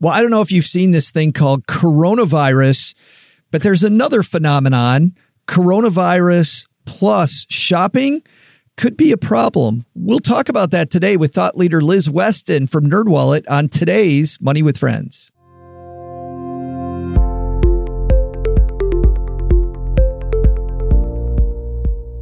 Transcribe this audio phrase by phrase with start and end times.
[0.00, 2.94] Well, I don't know if you've seen this thing called coronavirus,
[3.50, 8.22] but there's another phenomenon coronavirus plus shopping
[8.76, 9.86] could be a problem.
[9.94, 14.62] We'll talk about that today with thought leader Liz Weston from NerdWallet on today's Money
[14.62, 15.30] with Friends.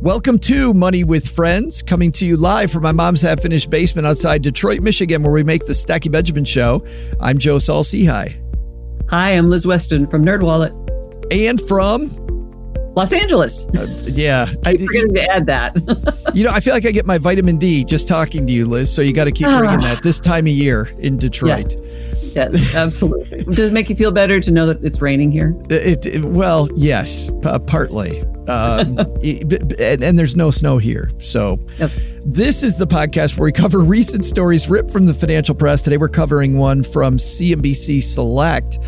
[0.05, 4.07] Welcome to Money with Friends, coming to you live from my mom's half finished basement
[4.07, 6.85] outside Detroit, Michigan, where we make the Stacking Benjamin Show.
[7.21, 8.07] I'm Joe Saul-Sehy.
[8.07, 8.39] Hi.
[9.09, 10.73] Hi, I'm Liz Weston from NerdWallet.
[11.33, 12.11] And from
[12.95, 13.65] Los Angeles.
[13.69, 15.75] Uh, yeah, I keep forgetting to add that.
[16.35, 18.95] you know, I feel like I get my vitamin D just talking to you, Liz.
[18.95, 21.73] So you got to keep bringing that this time of year in Detroit.
[21.73, 21.81] Yes.
[22.35, 23.45] Yes, absolutely.
[23.45, 25.55] Does it make you feel better to know that it's raining here?
[25.71, 28.23] It, it well, yes, p- partly.
[28.49, 31.09] Um, and, and, there's no snow here.
[31.19, 31.91] So, yep.
[32.27, 35.81] this is the podcast where we cover recent stories ripped from the financial press.
[35.81, 38.79] Today, we're covering one from CNBC Select.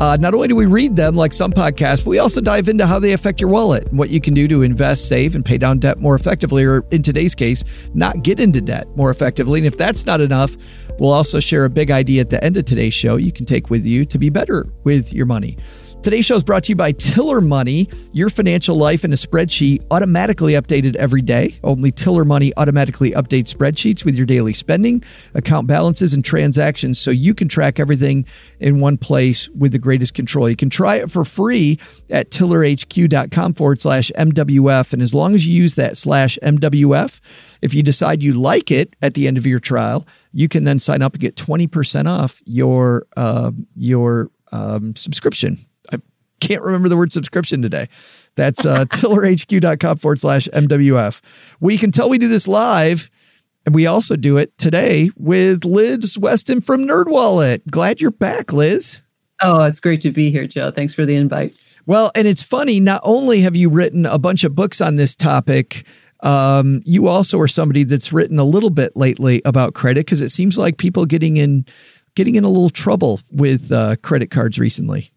[0.00, 2.86] Uh, not only do we read them like some podcasts, but we also dive into
[2.86, 5.58] how they affect your wallet and what you can do to invest, save, and pay
[5.58, 7.64] down debt more effectively, or in today's case,
[7.94, 9.58] not get into debt more effectively.
[9.58, 10.56] And if that's not enough,
[11.00, 13.70] we'll also share a big idea at the end of today's show you can take
[13.70, 15.58] with you to be better with your money.
[16.00, 17.88] Today's show is brought to you by Tiller Money.
[18.12, 21.58] Your financial life in a spreadsheet automatically updated every day.
[21.64, 25.02] Only Tiller Money automatically updates spreadsheets with your daily spending,
[25.34, 28.26] account balances, and transactions so you can track everything
[28.60, 30.48] in one place with the greatest control.
[30.48, 34.92] You can try it for free at tillerhq.com forward slash MWF.
[34.92, 38.94] And as long as you use that slash MWF, if you decide you like it
[39.02, 42.40] at the end of your trial, you can then sign up and get 20% off
[42.46, 45.58] your, uh, your um, subscription
[46.40, 47.88] can't remember the word subscription today.
[48.34, 51.20] That's uh, tillerhq.com forward slash MWF.
[51.60, 53.10] We can tell we do this live.
[53.66, 57.70] And we also do it today with Liz Weston from NerdWallet.
[57.70, 59.02] Glad you're back, Liz.
[59.42, 60.70] Oh, it's great to be here, Joe.
[60.70, 61.54] Thanks for the invite.
[61.84, 65.14] Well, and it's funny, not only have you written a bunch of books on this
[65.14, 65.86] topic,
[66.20, 70.30] um, you also are somebody that's written a little bit lately about credit because it
[70.30, 71.64] seems like people getting in
[72.14, 75.12] getting in a little trouble with uh, credit cards recently.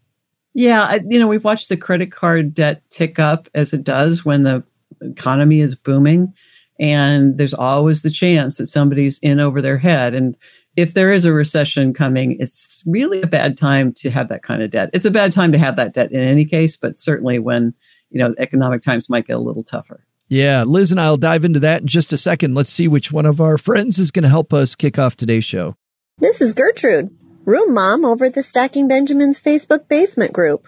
[0.53, 4.43] Yeah, you know, we've watched the credit card debt tick up as it does when
[4.43, 4.63] the
[5.01, 6.33] economy is booming.
[6.79, 10.13] And there's always the chance that somebody's in over their head.
[10.13, 10.35] And
[10.75, 14.63] if there is a recession coming, it's really a bad time to have that kind
[14.63, 14.89] of debt.
[14.93, 17.73] It's a bad time to have that debt in any case, but certainly when,
[18.09, 20.05] you know, economic times might get a little tougher.
[20.27, 22.55] Yeah, Liz and I will dive into that in just a second.
[22.55, 25.43] Let's see which one of our friends is going to help us kick off today's
[25.43, 25.75] show.
[26.19, 30.67] This is Gertrude room mom over at the Stacking Benjamins Facebook basement group.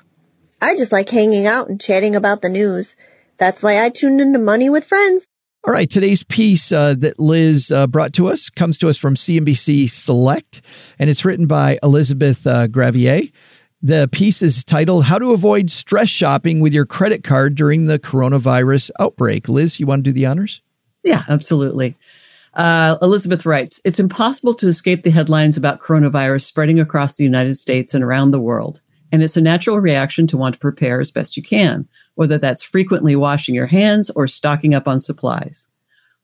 [0.61, 2.95] I just like hanging out and chatting about the news.
[3.37, 5.27] That's why I tuned into Money with Friends.
[5.65, 9.15] All right, today's piece uh, that Liz uh, brought to us comes to us from
[9.15, 10.61] CNBC Select,
[10.99, 13.31] and it's written by Elizabeth uh, Gravier.
[13.81, 17.99] The piece is titled How to Avoid Stress Shopping with Your Credit Card During the
[17.99, 19.47] Coronavirus Outbreak.
[19.47, 20.61] Liz, you want to do the honors?
[21.03, 21.97] Yeah, absolutely.
[22.53, 27.57] Uh, Elizabeth writes It's impossible to escape the headlines about coronavirus spreading across the United
[27.57, 28.81] States and around the world.
[29.11, 32.63] And it's a natural reaction to want to prepare as best you can, whether that's
[32.63, 35.67] frequently washing your hands or stocking up on supplies.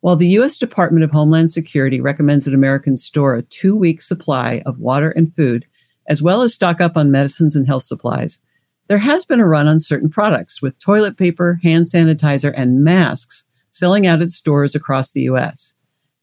[0.02, 0.58] While the U.S.
[0.58, 5.36] Department of Homeland Security recommends that Americans store a two week supply of water and
[5.36, 5.66] food,
[6.08, 8.40] as well as stock up on medicines and health supplies,
[8.88, 13.46] there has been a run on certain products, with toilet paper, hand sanitizer, and masks
[13.72, 15.76] selling out at stores across the U.S.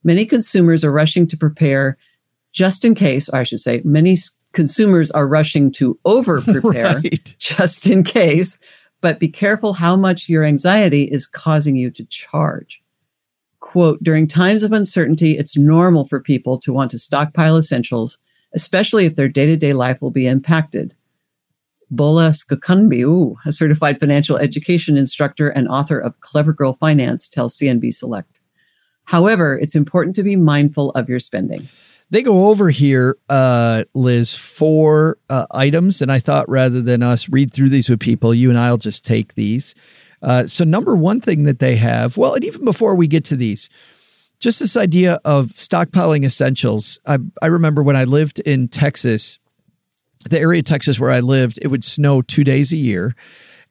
[0.06, 1.98] Many consumers are rushing to prepare
[2.52, 4.16] just in case, or I should say, many
[4.52, 7.34] consumers are rushing to over prepare right.
[7.38, 8.56] just in case.
[9.00, 12.80] But be careful how much your anxiety is causing you to charge.
[13.58, 18.16] Quote, during times of uncertainty, it's normal for people to want to stockpile essentials,
[18.54, 20.94] especially if their day to day life will be impacted.
[21.90, 27.92] Bola Sokunbi, a certified financial education instructor and author of Clever Girl Finance, tells CNB
[27.92, 28.35] Select.
[29.06, 31.68] However, it's important to be mindful of your spending.
[32.10, 36.00] They go over here, uh, Liz, four uh, items.
[36.00, 39.04] And I thought rather than us read through these with people, you and I'll just
[39.04, 39.74] take these.
[40.22, 43.36] Uh, so, number one thing that they have, well, and even before we get to
[43.36, 43.68] these,
[44.38, 46.98] just this idea of stockpiling essentials.
[47.06, 49.38] I, I remember when I lived in Texas,
[50.28, 53.14] the area of Texas where I lived, it would snow two days a year.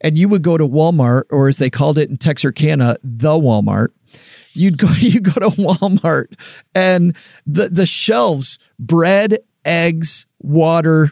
[0.01, 3.89] And you would go to Walmart, or as they called it in Texarkana, the Walmart
[4.55, 6.33] you'd go you go to Walmart
[6.73, 7.15] and
[7.45, 11.11] the the shelves bread, eggs, water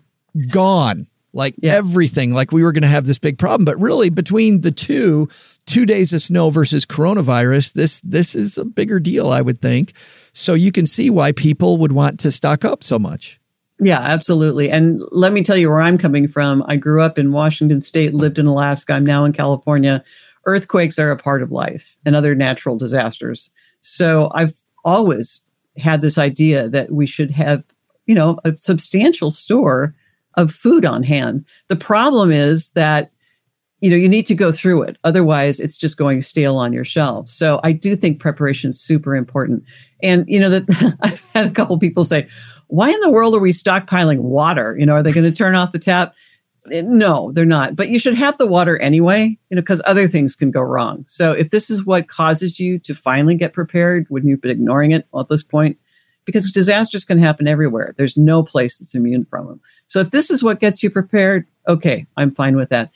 [0.50, 1.08] gone.
[1.36, 1.74] Like yeah.
[1.74, 5.28] everything, like we were going to have this big problem, but really between the two,
[5.66, 9.94] two days of snow versus coronavirus, this this is a bigger deal, I would think.
[10.34, 13.40] So you can see why people would want to stock up so much.
[13.80, 14.70] Yeah, absolutely.
[14.70, 16.64] And let me tell you where I'm coming from.
[16.68, 18.94] I grew up in Washington State, lived in Alaska.
[18.94, 20.04] I'm now in California.
[20.46, 23.50] Earthquakes are a part of life and other natural disasters.
[23.82, 24.54] So I've
[24.84, 25.42] always
[25.78, 27.64] had this idea that we should have,
[28.06, 29.96] you know, a substantial store
[30.36, 31.46] of food on hand.
[31.68, 33.12] The problem is that
[33.82, 34.98] you know you need to go through it.
[35.04, 37.34] Otherwise it's just going stale on your shelves.
[37.34, 39.64] So i do think preparation is super important.
[40.02, 42.28] And you know that i've had a couple people say
[42.68, 44.76] why in the world are we stockpiling water?
[44.80, 46.16] You know are they going to turn off the tap
[46.68, 47.76] no they're not.
[47.76, 51.06] But you should have the water anyway you know because other things can go wrong.
[51.08, 54.92] So if this is what causes you to finally get prepared wouldn't you be ignoring
[54.92, 55.78] it at this point?
[56.26, 57.94] Because disasters can happen everywhere.
[57.98, 61.46] There's no place that's immune from them so if this is what gets you prepared
[61.68, 62.92] okay i'm fine with that.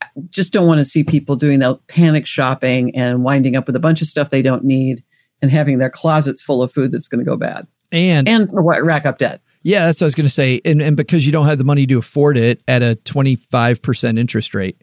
[0.00, 3.76] I just don't want to see people doing the panic shopping and winding up with
[3.76, 5.04] a bunch of stuff they don't need
[5.42, 7.66] and having their closets full of food that's going to go bad.
[7.90, 9.42] And and rack up debt.
[9.62, 10.60] Yeah, that's what I was going to say.
[10.64, 14.54] And and because you don't have the money to afford it at a 25% interest
[14.54, 14.80] rate.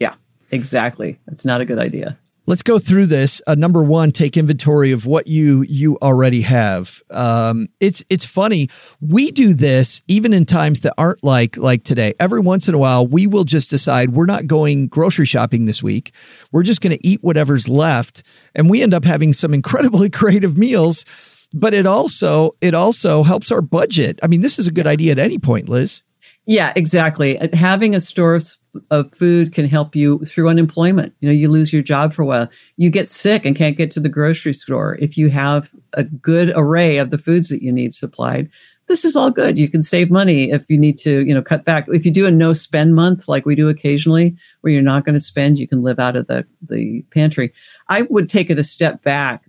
[0.00, 0.14] Yeah,
[0.50, 1.18] exactly.
[1.26, 2.18] That's not a good idea.
[2.46, 3.40] Let's go through this.
[3.46, 7.02] Uh, number one, take inventory of what you you already have.
[7.10, 8.68] Um, it's it's funny.
[9.00, 12.12] We do this even in times that aren't like like today.
[12.20, 15.82] Every once in a while, we will just decide we're not going grocery shopping this
[15.82, 16.14] week.
[16.52, 18.22] We're just going to eat whatever's left,
[18.54, 21.06] and we end up having some incredibly creative meals.
[21.54, 24.18] But it also it also helps our budget.
[24.22, 26.02] I mean, this is a good idea at any point, Liz.
[26.46, 27.38] Yeah, exactly.
[27.38, 28.56] Uh, having a store of
[28.90, 31.14] of food can help you through unemployment.
[31.20, 32.48] You know, you lose your job for a while.
[32.76, 34.96] You get sick and can't get to the grocery store.
[35.00, 38.50] If you have a good array of the foods that you need supplied,
[38.86, 39.58] this is all good.
[39.58, 41.86] You can save money if you need to, you know, cut back.
[41.88, 45.14] If you do a no spend month like we do occasionally, where you're not going
[45.14, 47.52] to spend, you can live out of the, the pantry.
[47.88, 49.42] I would take it a step back.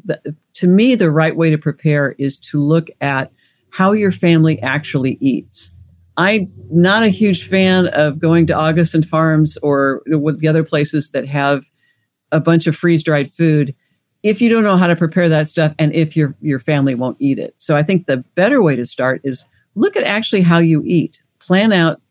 [0.54, 3.32] To me, the right way to prepare is to look at
[3.70, 5.72] how your family actually eats
[6.18, 11.28] I'm not a huge fan of going to Augason Farms or the other places that
[11.28, 11.66] have
[12.32, 13.76] a bunch of freeze dried food
[14.26, 17.16] if you don't know how to prepare that stuff and if your your family won't
[17.20, 17.54] eat it.
[17.58, 19.46] So I think the better way to start is
[19.76, 21.22] look at actually how you eat.
[21.40, 22.02] Plan out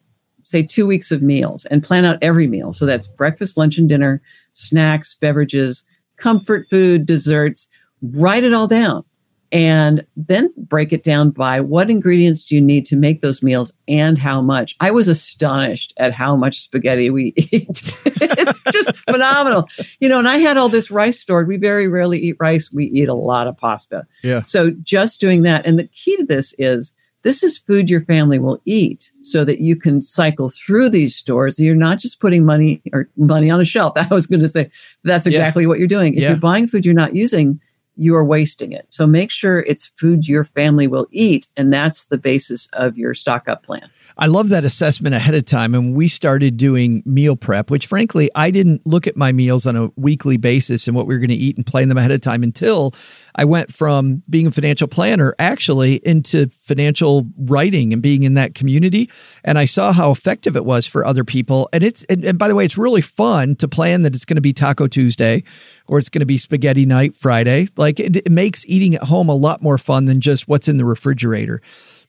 [0.44, 2.72] say 2 weeks of meals and plan out every meal.
[2.72, 4.22] So that's breakfast, lunch and dinner,
[4.52, 5.82] snacks, beverages,
[6.16, 7.66] comfort food, desserts.
[8.00, 9.04] Write it all down
[9.54, 13.72] and then break it down by what ingredients do you need to make those meals
[13.86, 14.74] and how much.
[14.80, 17.68] I was astonished at how much spaghetti we eat.
[18.04, 19.68] it's just phenomenal.
[20.00, 21.46] You know, and I had all this rice stored.
[21.46, 22.72] We very rarely eat rice.
[22.72, 24.08] We eat a lot of pasta.
[24.24, 24.42] Yeah.
[24.42, 25.64] So just doing that.
[25.64, 26.92] And the key to this is
[27.22, 31.60] this is food your family will eat so that you can cycle through these stores.
[31.60, 33.92] You're not just putting money or money on a shelf.
[33.96, 34.68] I was going to say
[35.04, 35.68] that's exactly yeah.
[35.68, 36.14] what you're doing.
[36.14, 36.30] If yeah.
[36.30, 37.60] you're buying food you're not using,
[37.96, 38.86] you are wasting it.
[38.90, 41.48] So make sure it's food your family will eat.
[41.56, 43.88] And that's the basis of your stock up plan.
[44.18, 45.74] I love that assessment ahead of time.
[45.74, 49.76] And we started doing meal prep, which frankly, I didn't look at my meals on
[49.76, 52.20] a weekly basis and what we were going to eat and plan them ahead of
[52.20, 52.94] time until
[53.36, 58.54] I went from being a financial planner actually into financial writing and being in that
[58.54, 59.10] community.
[59.44, 61.68] And I saw how effective it was for other people.
[61.72, 64.36] And it's, and, and by the way, it's really fun to plan that it's going
[64.36, 65.42] to be Taco Tuesday
[65.86, 67.68] or it's going to be spaghetti night Friday.
[67.76, 70.76] Like it, it makes eating at home a lot more fun than just what's in
[70.76, 71.60] the refrigerator.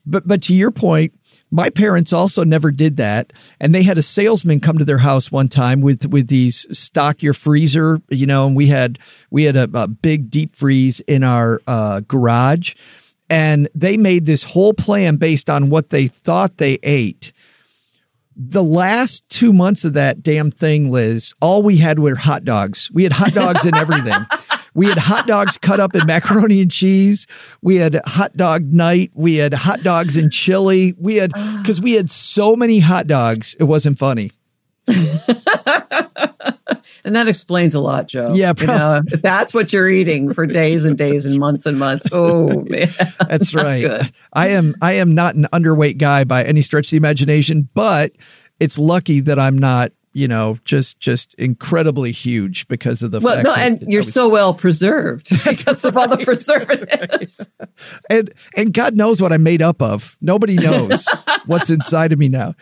[0.05, 1.13] But, but to your point,
[1.51, 5.31] my parents also never did that, and they had a salesman come to their house
[5.31, 9.55] one time with with these stock your freezer, you know, and we had we had
[9.55, 12.73] a, a big deep freeze in our uh, garage,
[13.29, 17.31] and they made this whole plan based on what they thought they ate.
[18.35, 22.91] The last two months of that damn thing, Liz, all we had were hot dogs.
[22.91, 24.25] We had hot dogs and everything.
[24.75, 27.25] We had hot dogs cut up in macaroni and cheese.
[27.61, 29.11] We had hot dog night.
[29.13, 30.93] We had hot dogs and chili.
[30.99, 31.59] We had ah.
[31.61, 34.31] because we had so many hot dogs, it wasn't funny.
[34.87, 34.97] and
[37.15, 38.33] that explains a lot, Joe.
[38.33, 42.05] Yeah, you know, that's what you're eating for days and days and months and months.
[42.11, 42.89] Oh man,
[43.27, 44.11] that's right.
[44.33, 48.11] I am I am not an underweight guy by any stretch of the imagination, but
[48.59, 53.35] it's lucky that I'm not you know, just just incredibly huge because of the well,
[53.35, 55.83] fact no, and you're was, so well preserved because right.
[55.83, 57.45] of all the preservatives.
[58.09, 60.15] and and God knows what I'm made up of.
[60.21, 61.05] Nobody knows
[61.45, 62.53] what's inside of me now.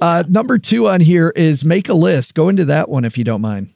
[0.00, 2.34] Uh, number two on here is make a list.
[2.34, 3.68] Go into that one if you don't mind.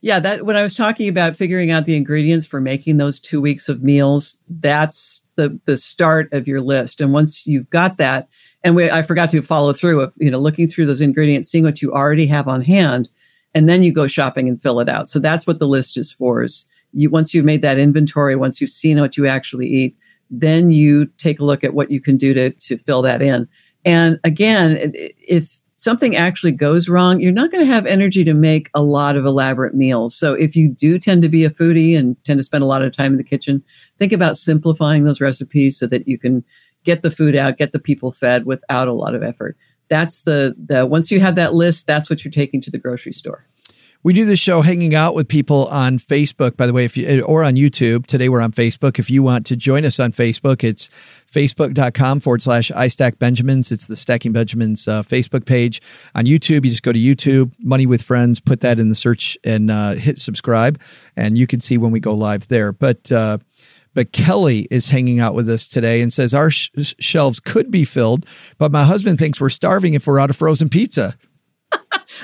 [0.00, 3.40] Yeah, that when I was talking about figuring out the ingredients for making those two
[3.40, 7.00] weeks of meals, that's the the start of your list.
[7.00, 8.28] And once you've got that,
[8.64, 11.64] and we, I forgot to follow through of, you know, looking through those ingredients, seeing
[11.64, 13.08] what you already have on hand,
[13.54, 15.08] and then you go shopping and fill it out.
[15.08, 18.60] So that's what the list is for is you, once you've made that inventory, once
[18.60, 19.96] you've seen what you actually eat,
[20.30, 23.48] then you take a look at what you can do to, to fill that in.
[23.84, 28.68] And again, if something actually goes wrong, you're not going to have energy to make
[28.74, 30.14] a lot of elaborate meals.
[30.14, 32.82] So if you do tend to be a foodie and tend to spend a lot
[32.82, 33.62] of time in the kitchen,
[33.96, 36.44] think about simplifying those recipes so that you can
[36.88, 39.58] get the food out, get the people fed without a lot of effort.
[39.88, 43.12] That's the the once you have that list, that's what you're taking to the grocery
[43.12, 43.44] store.
[44.04, 47.20] We do this show hanging out with people on Facebook, by the way, if you
[47.22, 48.06] or on YouTube.
[48.06, 48.98] Today we're on Facebook.
[48.98, 50.88] If you want to join us on Facebook, it's
[51.30, 53.70] facebook.com forward slash I Stack Benjamins.
[53.70, 55.82] It's the Stacking Benjamins uh, Facebook page.
[56.14, 59.36] On YouTube, you just go to YouTube, Money with Friends, put that in the search
[59.44, 60.80] and uh, hit subscribe,
[61.16, 62.72] and you can see when we go live there.
[62.72, 63.38] But uh,
[63.98, 67.84] but Kelly is hanging out with us today and says our sh- shelves could be
[67.84, 68.24] filled,
[68.56, 71.16] but my husband thinks we're starving if we're out of frozen pizza.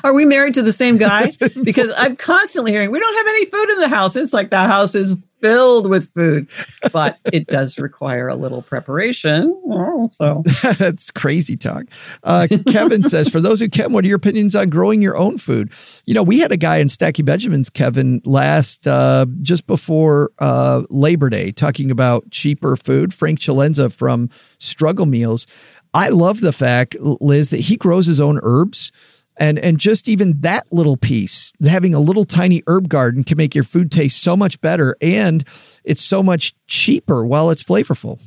[0.03, 1.31] Are we married to the same guy?
[1.63, 4.17] Because I'm constantly hearing we don't have any food in the house.
[4.17, 6.49] It's like the house is filled with food,
[6.91, 9.55] but it does require a little preparation.
[9.67, 10.43] Oh, so
[10.79, 11.85] that's crazy talk.
[12.23, 15.37] Uh, Kevin says, for those who can, what are your opinions on growing your own
[15.37, 15.71] food?
[16.07, 20.85] You know, we had a guy in Stacking Benjamins, Kevin, last uh, just before uh,
[20.89, 23.13] Labor Day, talking about cheaper food.
[23.13, 25.47] Frank Chalenza from Struggle Meals.
[25.93, 28.91] I love the fact, Liz, that he grows his own herbs
[29.37, 33.55] and and just even that little piece having a little tiny herb garden can make
[33.55, 35.47] your food taste so much better and
[35.85, 38.21] it's so much cheaper while it's flavorful.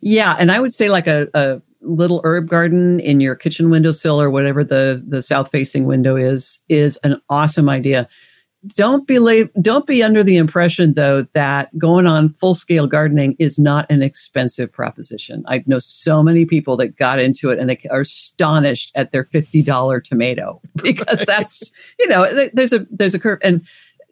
[0.00, 4.20] Yeah and i would say like a, a little herb garden in your kitchen windowsill
[4.20, 8.08] or whatever the the south facing window is is an awesome idea
[8.66, 13.36] don't be la- don't be under the impression though that going on full scale gardening
[13.38, 15.44] is not an expensive proposition.
[15.46, 19.24] I know so many people that got into it and they are astonished at their
[19.24, 23.64] fifty dollar tomato because that's you know there's a there's a curve and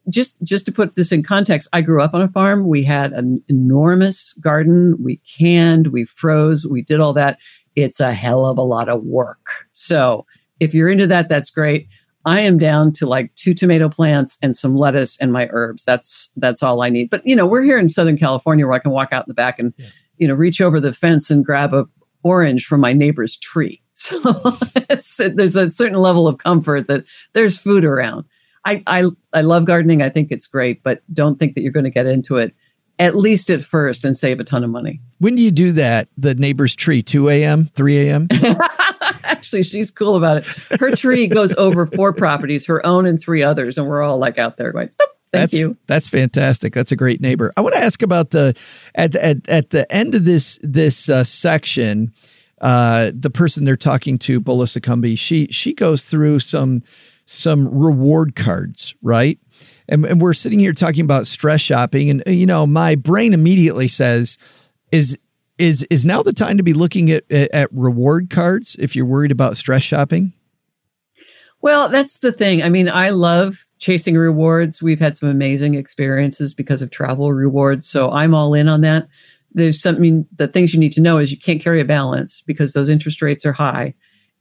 [0.08, 2.68] just just to put this in context, I grew up on a farm.
[2.68, 4.96] We had an enormous garden.
[5.02, 7.38] We canned, we froze, we did all that.
[7.74, 9.66] It's a hell of a lot of work.
[9.72, 10.26] So
[10.60, 11.88] if you're into that, that's great.
[12.26, 15.84] I am down to like two tomato plants and some lettuce and my herbs.
[15.84, 17.08] That's that's all I need.
[17.08, 19.34] But you know, we're here in Southern California where I can walk out in the
[19.34, 19.86] back and yeah.
[20.18, 21.86] you know reach over the fence and grab a
[22.24, 23.80] orange from my neighbor's tree.
[24.98, 28.24] So there's a certain level of comfort that there's food around.
[28.64, 30.02] I, I I love gardening.
[30.02, 32.54] I think it's great, but don't think that you're going to get into it
[32.98, 35.00] at least at first and save a ton of money.
[35.18, 36.08] When do you do that?
[36.16, 38.28] The neighbor's tree, 2 a.m., 3 a.m.?
[39.24, 40.44] Actually, she's cool about it.
[40.80, 44.38] Her tree goes over four properties, her own and three others, and we're all like
[44.38, 45.76] out there going, oh, Thank that's, you.
[45.86, 46.72] That's fantastic.
[46.72, 47.52] That's a great neighbor.
[47.56, 48.56] I want to ask about the
[48.94, 52.12] at at at the end of this this uh, section.
[52.60, 56.82] Uh, the person they're talking to, Bola Sokunbi, she she goes through some
[57.26, 59.38] some reward cards, right?
[59.88, 63.88] And, and we're sitting here talking about stress shopping, and you know, my brain immediately
[63.88, 64.38] says,
[64.90, 65.18] "Is
[65.58, 69.30] is is now the time to be looking at, at, reward cards if you're worried
[69.30, 70.32] about stress shopping?
[71.62, 72.62] Well, that's the thing.
[72.62, 74.82] I mean, I love chasing rewards.
[74.82, 79.08] We've had some amazing experiences because of travel rewards, so I'm all in on that.
[79.52, 82.72] There's something the things you need to know is you can't carry a balance because
[82.72, 83.94] those interest rates are high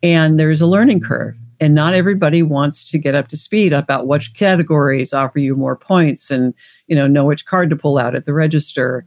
[0.03, 4.07] and there's a learning curve and not everybody wants to get up to speed about
[4.07, 6.53] which categories offer you more points and
[6.87, 9.05] you know know which card to pull out at the register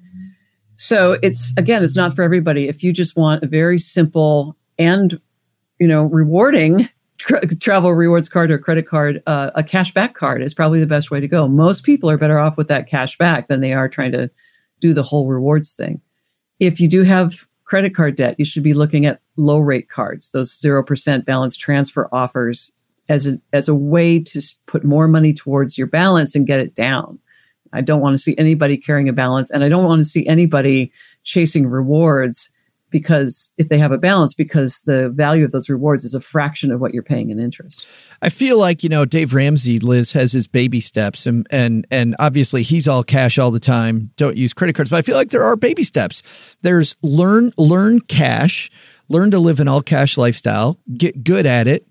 [0.78, 2.68] so it's again, it's not for everybody.
[2.68, 5.20] If you just want a very simple and
[5.80, 6.88] you know rewarding
[7.18, 11.10] tra- travel rewards card or credit card, uh, a cashback card is probably the best
[11.10, 11.48] way to go.
[11.48, 14.30] Most people are better off with that cash back than they are trying to
[14.80, 16.00] do the whole rewards thing.
[16.60, 20.30] If you do have credit card debt, you should be looking at low rate cards,
[20.30, 22.72] those 0% balance transfer offers
[23.10, 26.74] as a, as a way to put more money towards your balance and get it
[26.74, 27.18] down.
[27.74, 30.26] I don't want to see anybody carrying a balance and I don't want to see
[30.26, 30.90] anybody
[31.24, 32.48] chasing rewards
[32.90, 36.70] because if they have a balance because the value of those rewards is a fraction
[36.70, 37.86] of what you're paying in interest.
[38.22, 42.16] I feel like, you know, Dave Ramsey Liz has his baby steps and and and
[42.18, 44.10] obviously he's all cash all the time.
[44.16, 46.56] Don't use credit cards, but I feel like there are baby steps.
[46.62, 48.70] There's learn learn cash,
[49.08, 51.86] learn to live an all cash lifestyle, get good at it,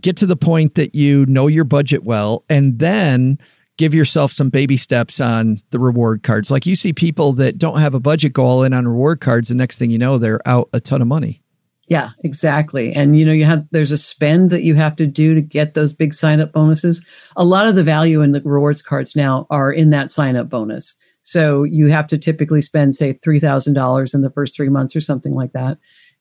[0.00, 3.38] get to the point that you know your budget well and then
[3.80, 6.50] give yourself some baby steps on the reward cards.
[6.50, 9.54] Like you see people that don't have a budget goal in on reward cards, the
[9.54, 11.42] next thing you know, they're out a ton of money.
[11.88, 12.92] Yeah, exactly.
[12.92, 15.72] And you know, you have there's a spend that you have to do to get
[15.72, 17.02] those big sign up bonuses.
[17.36, 20.50] A lot of the value in the rewards cards now are in that sign up
[20.50, 20.94] bonus.
[21.22, 25.32] So you have to typically spend say $3,000 in the first 3 months or something
[25.32, 25.78] like that.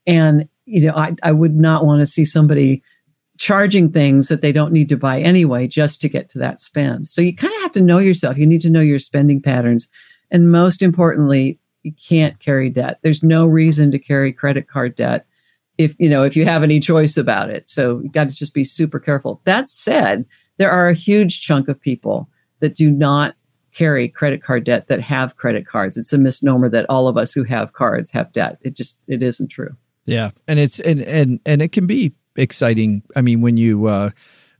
[0.07, 2.81] And you know, I I would not want to see somebody
[3.39, 7.07] charging things that they don't need to buy anyway just to get to that spend.
[7.07, 8.37] So you kind of have to know yourself.
[8.37, 9.87] You need to know your spending patterns.
[10.29, 12.99] And most importantly, you can't carry debt.
[13.01, 15.25] There's no reason to carry credit card debt
[15.77, 17.69] if you know if you have any choice about it.
[17.69, 19.41] So you got to just be super careful.
[19.45, 20.25] That said,
[20.57, 22.29] there are a huge chunk of people
[22.59, 23.35] that do not
[23.73, 25.95] carry credit card debt that have credit cards.
[25.95, 28.57] It's a misnomer that all of us who have cards have debt.
[28.61, 29.77] It just it isn't true.
[30.05, 33.03] Yeah, and it's and and and it can be exciting.
[33.15, 34.11] I mean, when you uh,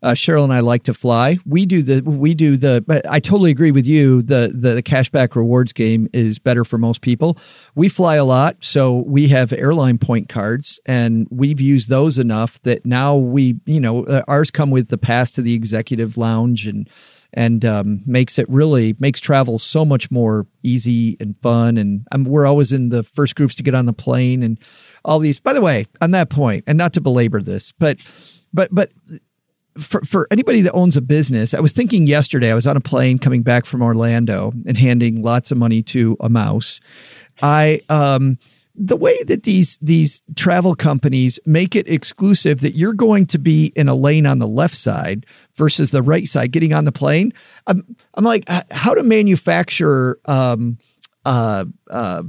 [0.02, 1.38] uh, Cheryl and I like to fly.
[1.46, 2.84] We do the we do the.
[2.86, 4.22] But I totally agree with you.
[4.22, 7.38] The, the the cashback rewards game is better for most people.
[7.76, 12.62] We fly a lot, so we have airline point cards, and we've used those enough
[12.62, 16.66] that now we you know uh, ours come with the pass to the executive lounge
[16.66, 16.90] and
[17.34, 21.78] and um, makes it really makes travel so much more easy and fun.
[21.78, 24.58] And um, we're always in the first groups to get on the plane and
[25.06, 25.40] all these.
[25.40, 27.98] By the way, on that point, and not to belabor this, but
[28.54, 28.92] but but
[29.78, 32.82] for, for anybody that owns a business, I was thinking yesterday, I was on a
[32.82, 36.80] plane coming back from Orlando and handing lots of money to a mouse.
[37.42, 38.38] I, um,
[38.76, 43.74] the way that these these travel companies make it exclusive that you're going to be
[43.76, 45.26] in a lane on the left side
[45.56, 47.34] versus the right side getting on the plane
[47.68, 50.78] i'm, I'm like how to manufacture um,
[51.26, 52.24] uh, uh,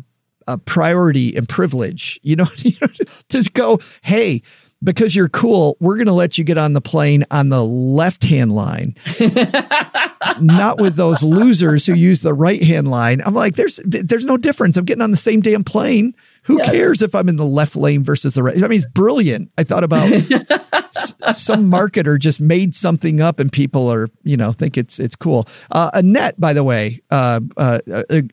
[0.51, 2.89] uh, priority and privilege you know, you know
[3.29, 4.43] to go hey
[4.83, 8.25] because you're cool, we're going to let you get on the plane on the left
[8.25, 8.95] hand line,
[10.41, 13.21] not with those losers who use the right hand line.
[13.25, 14.77] I'm like, there's there's no difference.
[14.77, 16.15] I'm getting on the same damn plane.
[16.45, 16.71] Who yes.
[16.71, 18.57] cares if I'm in the left lane versus the right?
[18.57, 19.51] I mean, it's brilliant.
[19.59, 20.09] I thought about
[21.35, 25.47] some marketer just made something up and people are, you know, think it's it's cool.
[25.71, 27.81] Uh, Annette, by the way, uh, uh,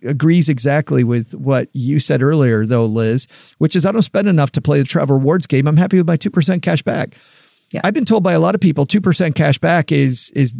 [0.03, 4.51] agrees exactly with what you said earlier, though, Liz, which is I don't spend enough
[4.53, 5.67] to play the travel rewards game.
[5.67, 7.15] I'm happy with my two percent cash back.
[7.71, 7.81] Yeah.
[7.83, 10.53] I've been told by a lot of people, two percent cash back is is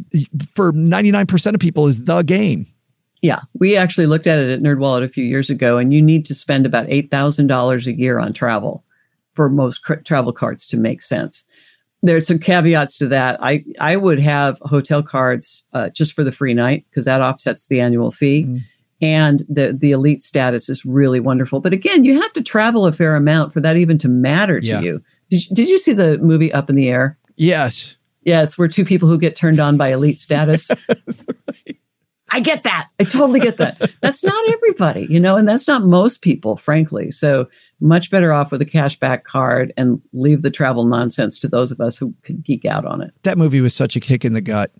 [0.53, 2.67] for ninety nine percent of people is the game.
[3.21, 6.25] Yeah, we actually looked at it at NerdWallet a few years ago, and you need
[6.25, 8.83] to spend about eight thousand dollars a year on travel
[9.33, 11.43] for most cr- travel cards to make sense.
[12.03, 13.37] There's some caveats to that.
[13.41, 17.65] I I would have hotel cards uh, just for the free night because that offsets
[17.65, 18.61] the annual fee, mm.
[19.01, 21.59] and the the elite status is really wonderful.
[21.59, 24.65] But again, you have to travel a fair amount for that even to matter to
[24.65, 24.81] yeah.
[24.81, 25.03] you.
[25.29, 27.17] Did, did you see the movie Up in the Air?
[27.35, 27.95] Yes.
[28.23, 30.69] Yes, we're two people who get turned on by elite status.
[30.89, 31.79] right.
[32.31, 32.89] I get that.
[32.99, 33.91] I totally get that.
[34.01, 37.11] that's not everybody, you know, and that's not most people, frankly.
[37.11, 37.47] So
[37.79, 41.79] much better off with a cashback card and leave the travel nonsense to those of
[41.79, 43.11] us who could geek out on it.
[43.23, 44.71] That movie was such a kick in the gut.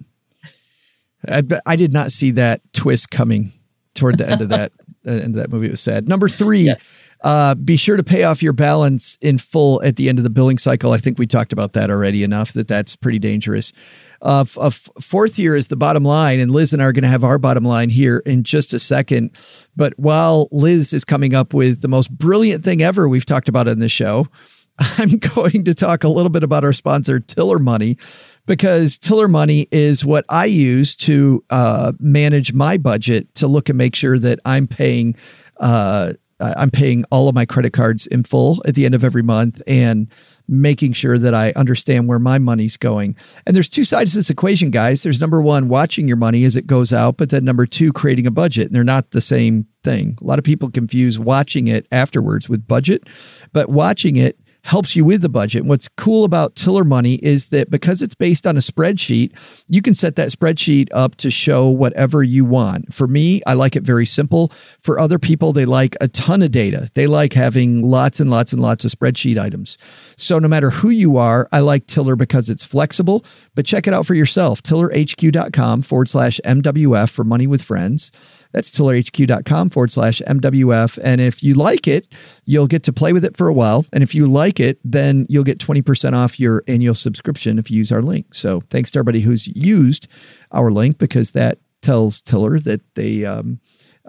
[1.27, 3.51] I, I did not see that twist coming
[3.93, 4.71] toward the end of that
[5.07, 5.67] uh, end of that movie.
[5.67, 6.07] It was sad.
[6.07, 6.61] Number three.
[6.61, 7.01] Yes.
[7.21, 10.29] Uh, be sure to pay off your balance in full at the end of the
[10.29, 10.91] billing cycle.
[10.91, 13.73] I think we talked about that already enough that that's pretty dangerous.
[14.21, 17.09] Uh, uh, fourth year is the bottom line, and Liz and I are going to
[17.09, 19.31] have our bottom line here in just a second.
[19.75, 23.67] But while Liz is coming up with the most brilliant thing ever we've talked about
[23.67, 24.27] in this show,
[24.79, 27.97] I'm going to talk a little bit about our sponsor, Tiller Money,
[28.45, 33.77] because Tiller Money is what I use to uh, manage my budget to look and
[33.77, 35.15] make sure that I'm paying.
[35.59, 39.23] Uh, I'm paying all of my credit cards in full at the end of every
[39.23, 40.07] month and
[40.47, 43.15] making sure that I understand where my money's going.
[43.45, 45.03] And there's two sides to this equation, guys.
[45.03, 48.27] There's number one, watching your money as it goes out, but then number two, creating
[48.27, 48.67] a budget.
[48.67, 50.17] And they're not the same thing.
[50.21, 53.07] A lot of people confuse watching it afterwards with budget,
[53.51, 55.63] but watching it helps you with the budget.
[55.63, 59.31] What's cool about Tiller Money is that because it's based on a spreadsheet,
[59.69, 62.93] you can set that spreadsheet up to show whatever you want.
[62.93, 64.49] For me, I like it very simple.
[64.81, 66.91] For other people, they like a ton of data.
[66.95, 69.77] They like having lots and lots and lots of spreadsheet items.
[70.17, 73.23] So no matter who you are, I like Tiller because it's flexible,
[73.55, 74.61] but check it out for yourself.
[74.63, 78.11] TillerHQ.com forward slash MWF for money with friends.
[78.51, 80.99] That's tillerhq.com forward slash MWF.
[81.03, 82.07] And if you like it,
[82.45, 83.85] you'll get to play with it for a while.
[83.93, 87.77] And if you like it, then you'll get 20% off your annual subscription if you
[87.77, 88.33] use our link.
[88.33, 90.07] So thanks to everybody who's used
[90.51, 93.59] our link because that tells Tiller that they, um,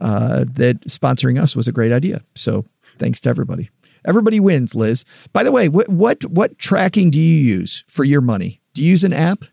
[0.00, 2.22] uh, that sponsoring us was a great idea.
[2.34, 2.64] So
[2.98, 3.70] thanks to everybody.
[4.04, 5.04] Everybody wins, Liz.
[5.32, 8.60] By the way, what what what tracking do you use for your money?
[8.72, 9.44] Do you use an app?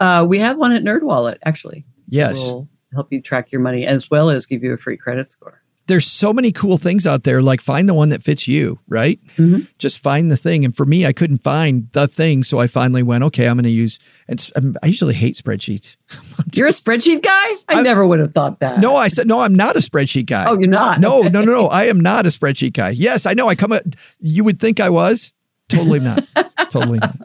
[0.00, 1.84] Uh, we have one at NerdWallet, actually.
[2.06, 2.38] Yes.
[2.38, 5.62] We'll help you track your money as well as give you a free credit score.
[5.86, 7.40] There's so many cool things out there.
[7.40, 9.18] Like find the one that fits you, right?
[9.36, 9.62] Mm-hmm.
[9.78, 10.66] Just find the thing.
[10.66, 13.64] And for me, I couldn't find the thing, so I finally went, okay, I'm going
[13.64, 13.98] to use.
[14.28, 15.96] And I usually hate spreadsheets.
[16.08, 17.32] Just, you're a spreadsheet guy.
[17.32, 18.80] I I'm, never would have thought that.
[18.80, 19.40] No, I said no.
[19.40, 20.44] I'm not a spreadsheet guy.
[20.46, 21.00] Oh, you're not.
[21.00, 21.68] No, no, no, no.
[21.68, 22.90] I am not a spreadsheet guy.
[22.90, 23.48] Yes, I know.
[23.48, 23.72] I come.
[24.20, 25.32] You would think I was.
[25.68, 26.26] Totally not.
[26.70, 27.16] totally not.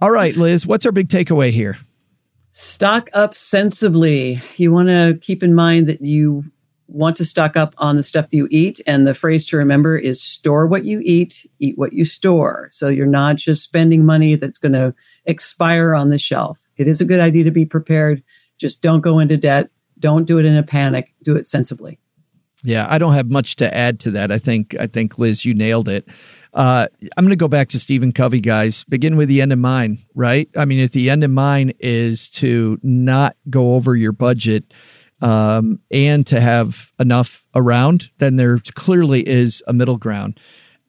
[0.00, 0.66] All right, Liz.
[0.66, 1.76] What's our big takeaway here?
[2.60, 4.40] Stock up sensibly.
[4.56, 6.44] You want to keep in mind that you
[6.88, 8.80] want to stock up on the stuff that you eat.
[8.86, 12.68] And the phrase to remember is store what you eat, eat what you store.
[12.70, 14.94] So you're not just spending money that's going to
[15.24, 16.60] expire on the shelf.
[16.76, 18.22] It is a good idea to be prepared.
[18.58, 19.70] Just don't go into debt.
[19.98, 21.14] Don't do it in a panic.
[21.22, 21.98] Do it sensibly.
[22.62, 24.30] Yeah, I don't have much to add to that.
[24.30, 26.06] I think I think Liz, you nailed it.
[26.52, 28.84] Uh, I'm going to go back to Stephen Covey, guys.
[28.84, 30.48] Begin with the end in mind, right?
[30.56, 34.64] I mean, if the end in mind is to not go over your budget
[35.22, 40.40] um, and to have enough around, then there clearly is a middle ground.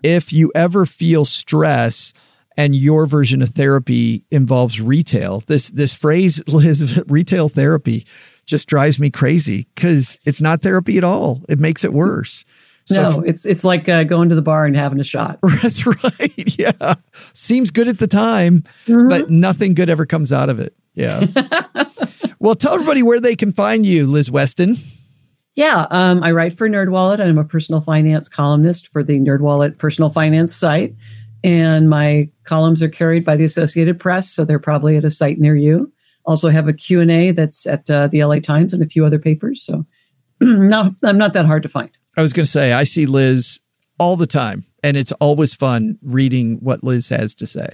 [0.04, 2.13] If you ever feel stress
[2.58, 8.06] and your version of therapy involves retail, this this phrase Liz, retail therapy
[8.45, 11.41] just drives me crazy because it's not therapy at all.
[11.47, 12.43] It makes it worse.
[12.91, 15.39] So no, it's it's like uh, going to the bar and having a shot.
[15.62, 16.58] That's right.
[16.58, 19.08] Yeah, seems good at the time, mm-hmm.
[19.08, 20.75] but nothing good ever comes out of it.
[20.93, 21.25] Yeah.
[22.39, 24.75] well, tell everybody where they can find you, Liz Weston.
[25.56, 27.19] Yeah, um, I write for NerdWallet.
[27.19, 30.93] I'm a personal finance columnist for the NerdWallet personal finance site,
[31.43, 35.39] and my columns are carried by the Associated Press, so they're probably at a site
[35.39, 35.91] near you.
[36.25, 39.63] Also have a Q&A that's at uh, the LA Times and a few other papers.
[39.63, 39.86] So
[40.41, 41.91] no, I'm not that hard to find.
[42.17, 43.62] I was going to say, I see Liz
[44.00, 47.69] all the time, and it's always fun reading what Liz has to say.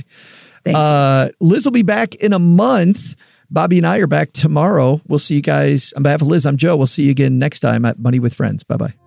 [0.66, 3.16] Uh, Liz will be back in a month.
[3.50, 5.02] Bobby and I are back tomorrow.
[5.08, 5.94] We'll see you guys.
[5.94, 6.76] On behalf of Liz, I'm Joe.
[6.76, 8.64] We'll see you again next time at Money with Friends.
[8.64, 9.07] Bye bye.